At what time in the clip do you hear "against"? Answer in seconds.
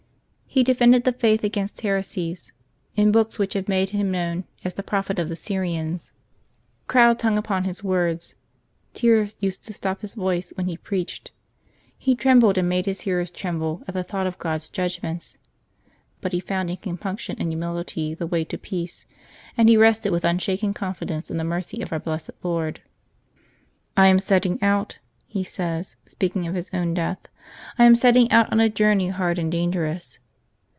1.45-1.79